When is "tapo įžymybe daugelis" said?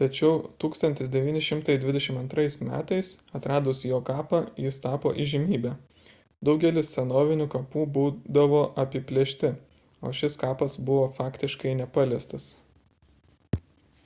4.86-6.90